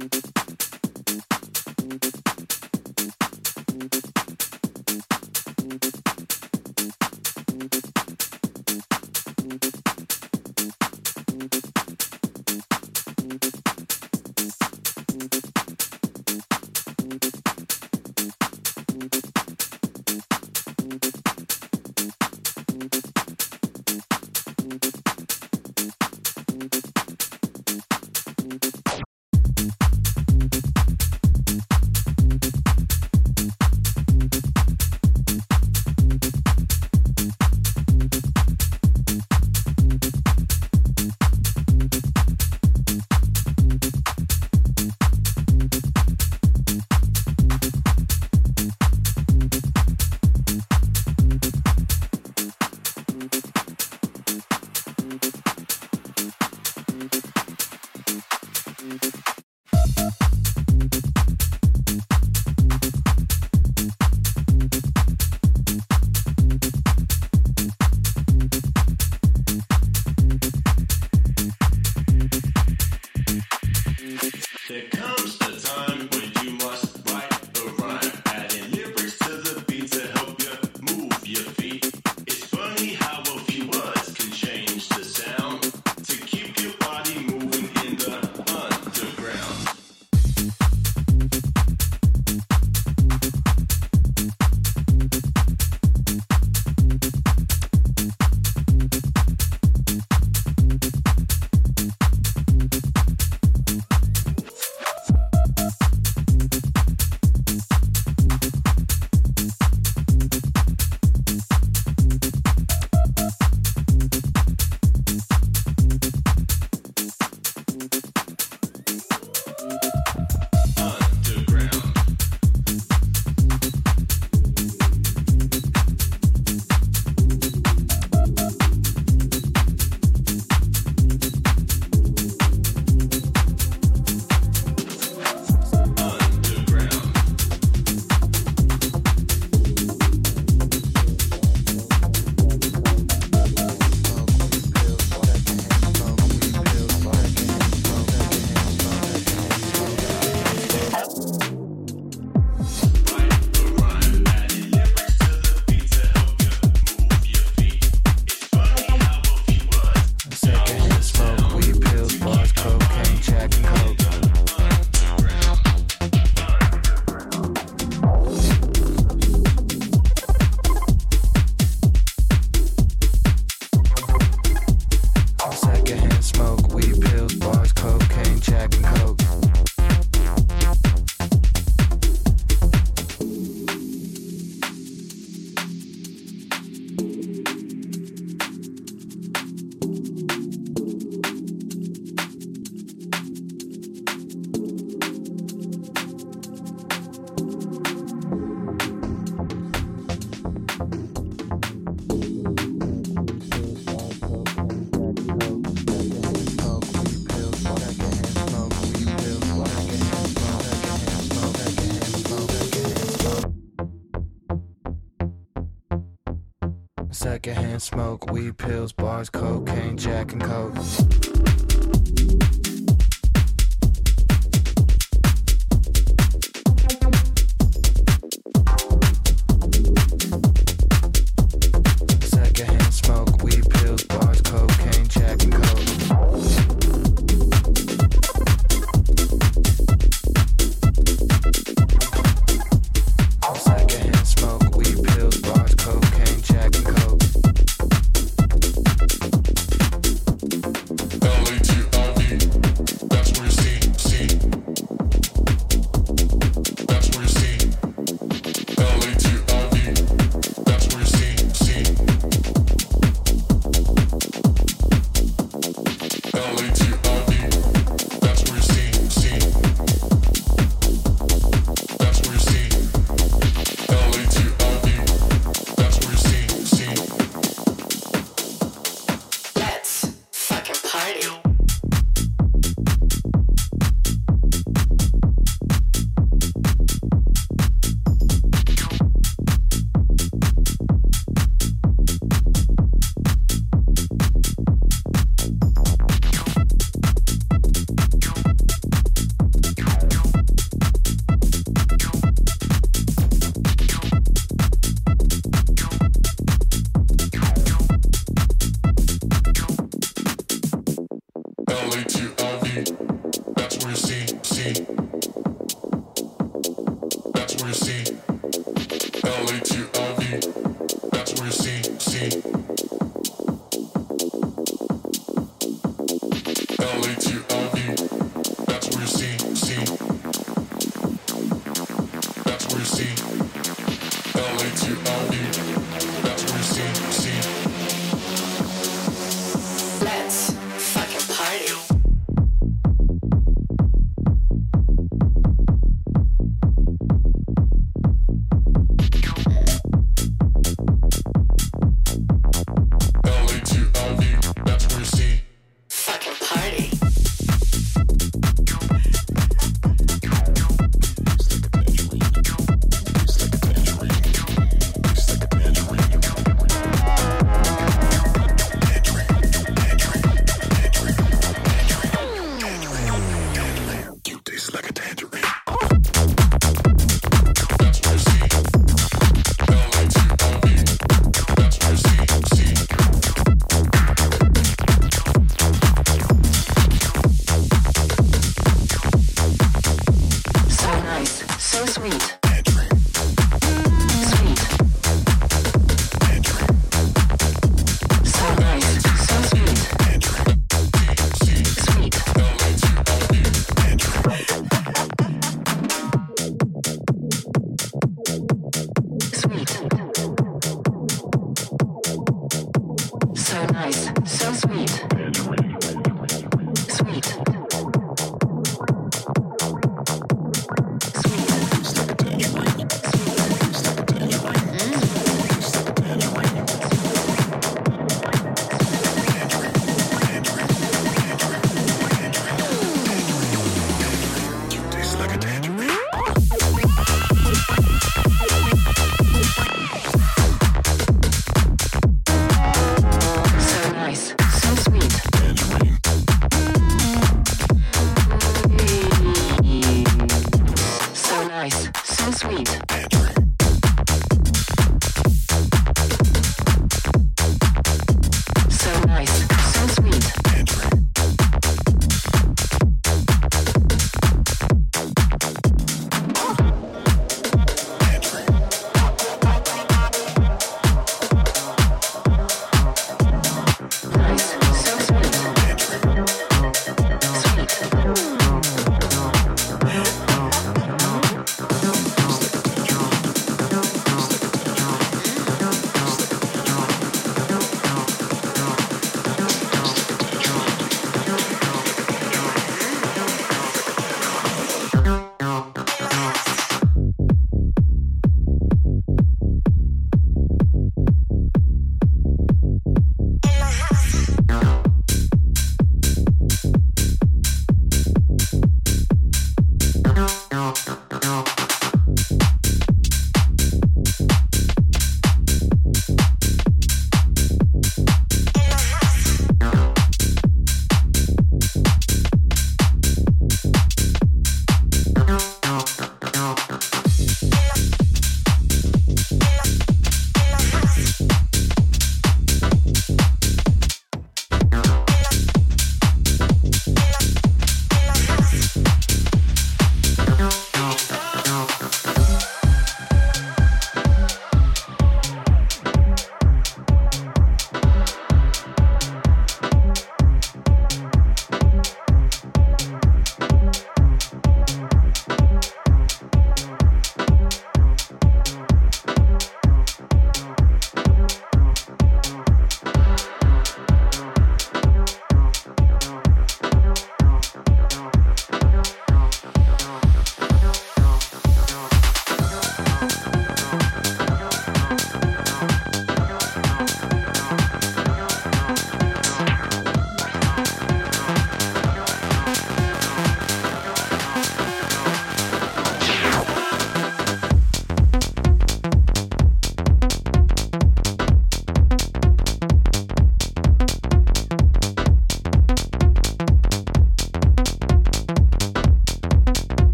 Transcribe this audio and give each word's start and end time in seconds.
Thank 0.00 0.14
you. 0.14 0.29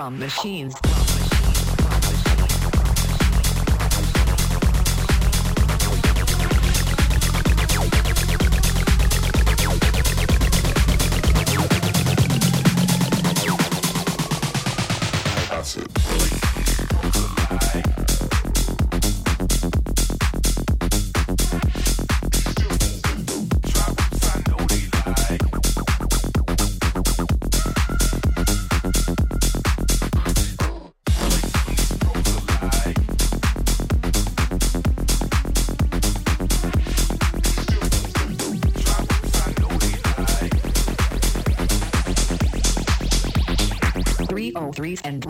Drum 0.00 0.18
machines. 0.18 0.89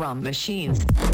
Drum 0.00 0.22
machines. 0.22 1.09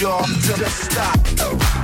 Y'all, 0.00 0.24
just 0.26 0.92
stop. 0.92 1.77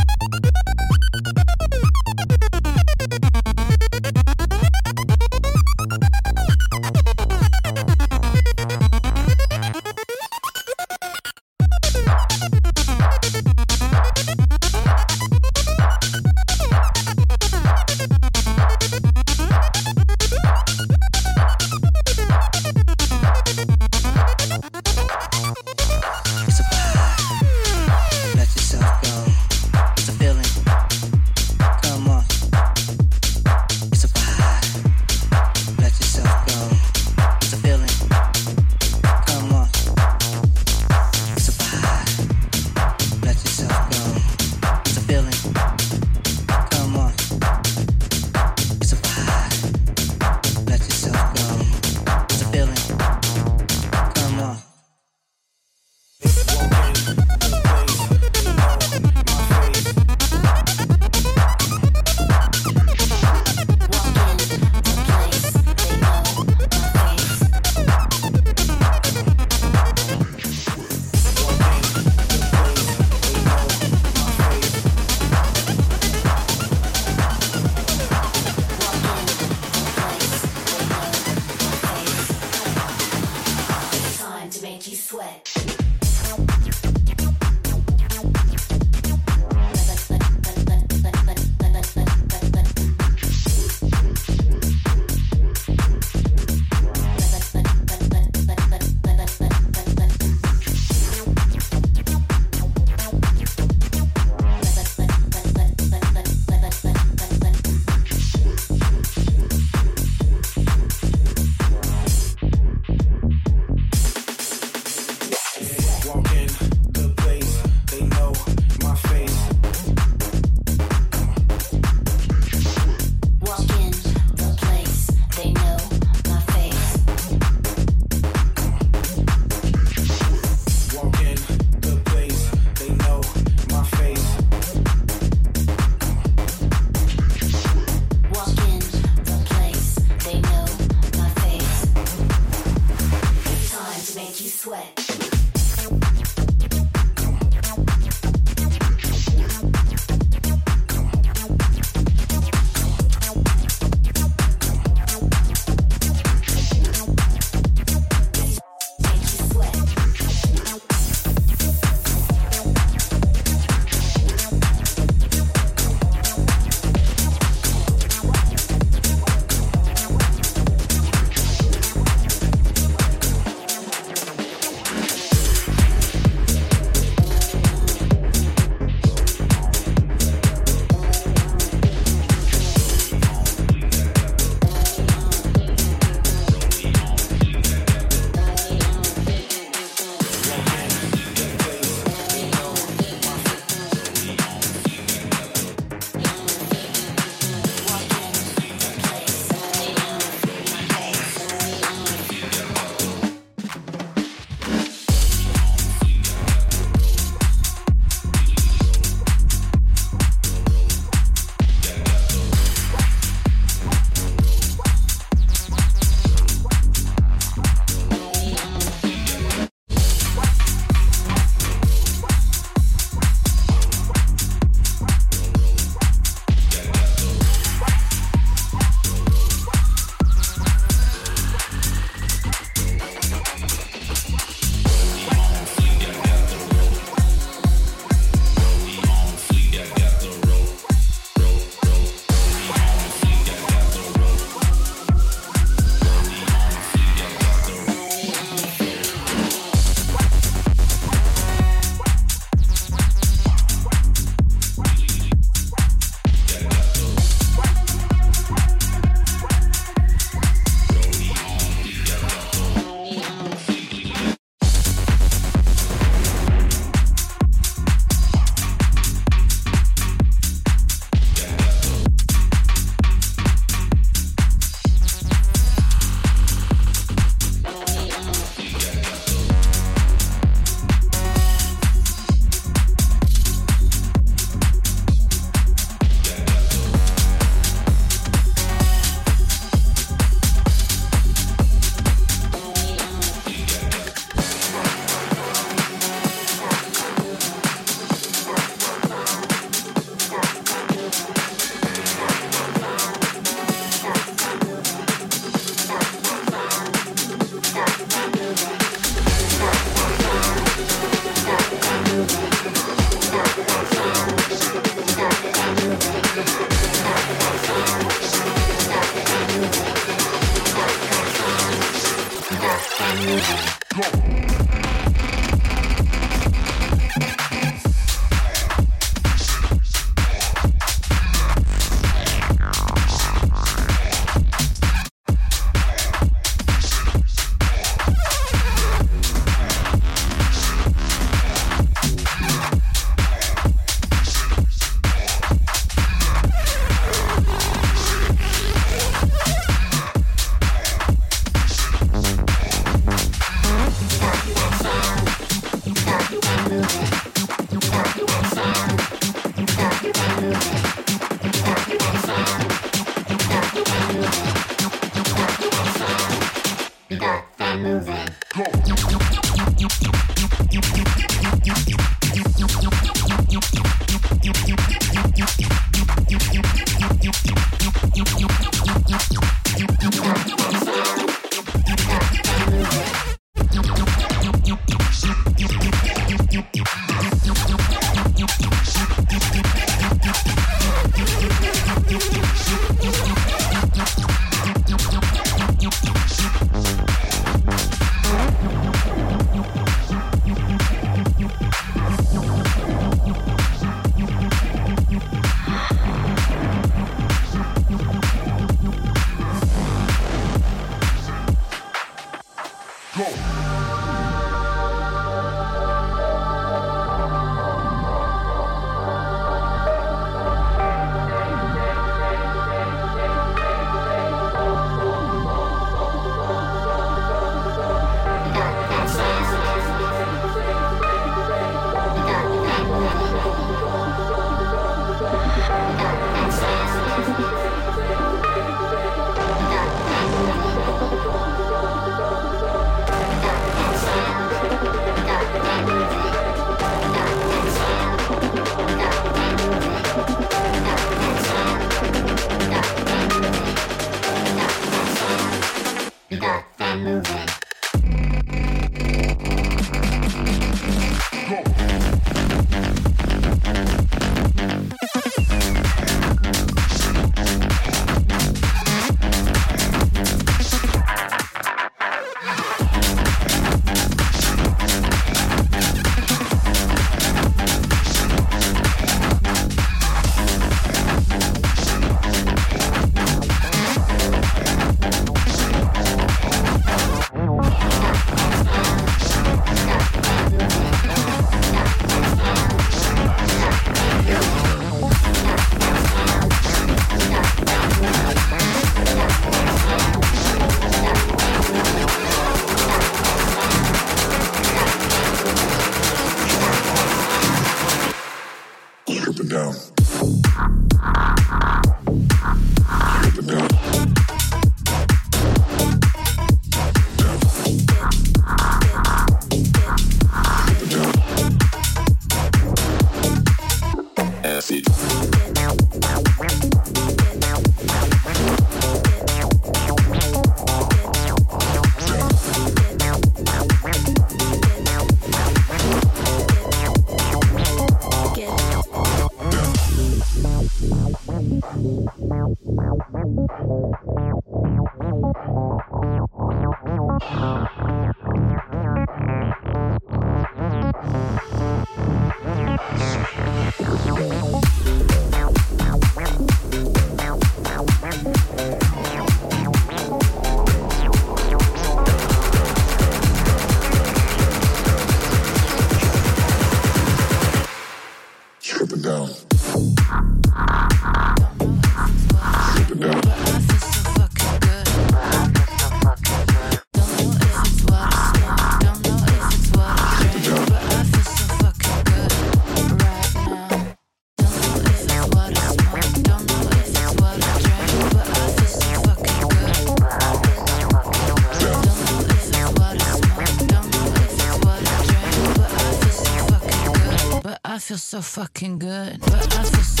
So 598.11 598.21
fucking 598.21 598.77
good. 598.77 599.21
But 599.21 599.55
I 599.55 599.63
feel 599.63 599.83
so 599.83 600.00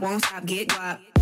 won't 0.00 0.24
stop, 0.24 0.44
get 0.46 0.68
guap. 0.68 1.13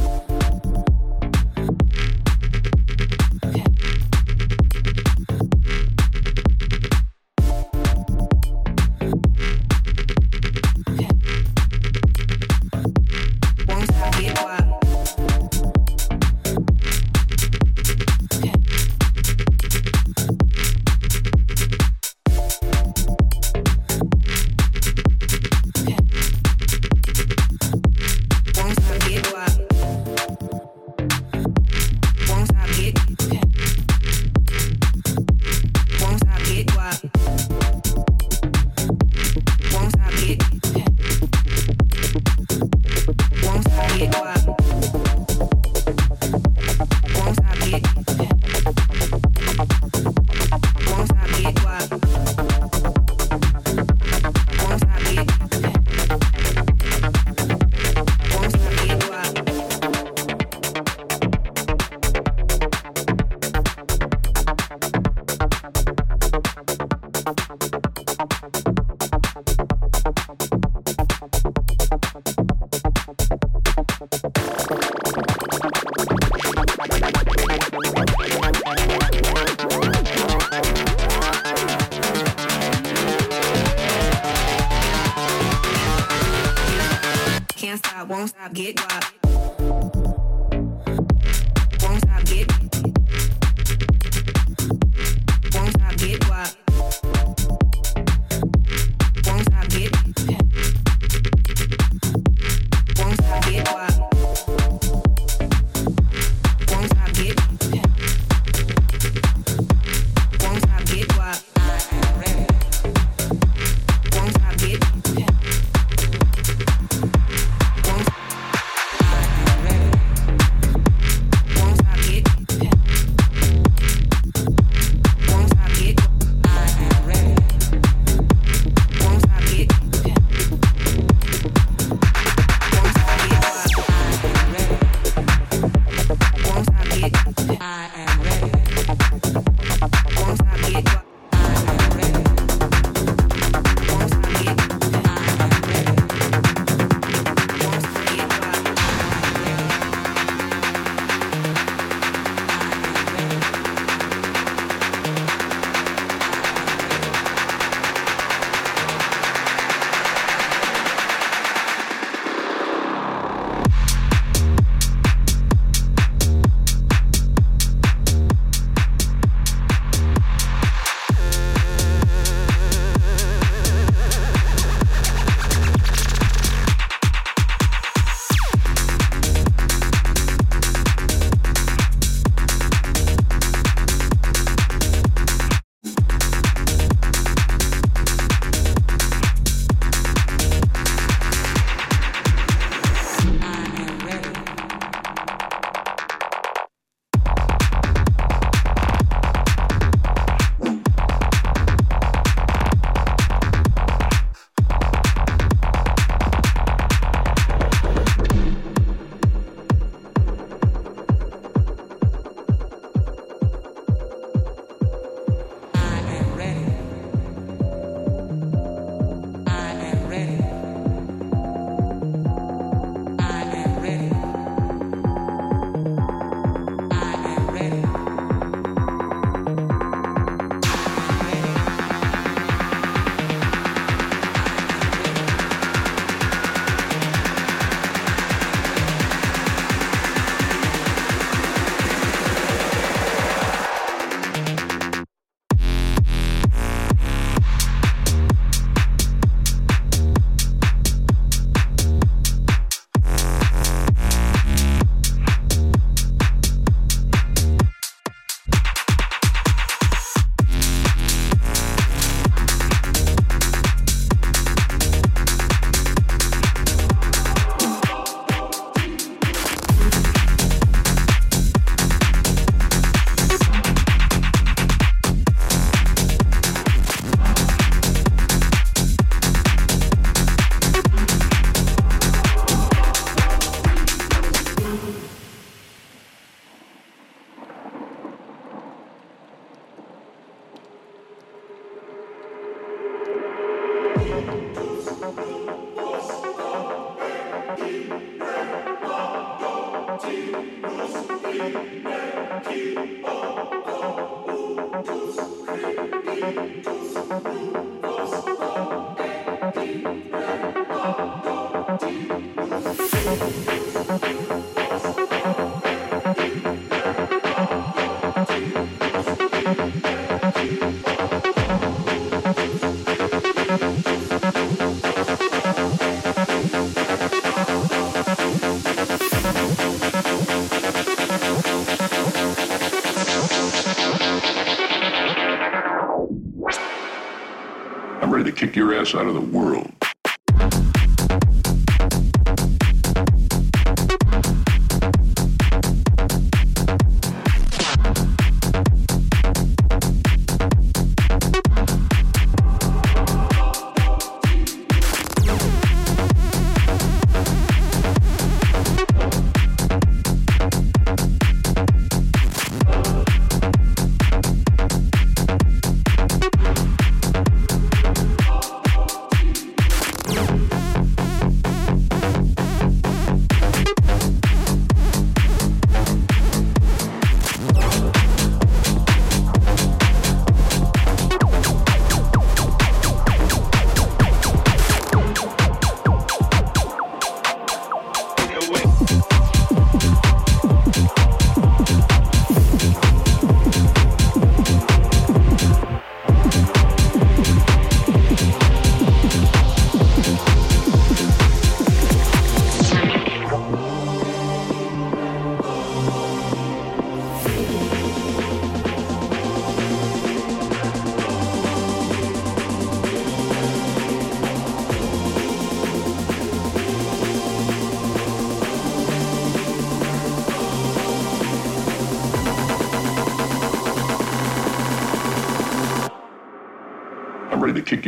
Out 338.95 339.07
of 339.07 339.15
the 339.15 339.22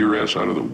your 0.05 0.23
ass 0.23 0.37
out 0.37 0.49
of 0.49 0.55
the. 0.57 0.74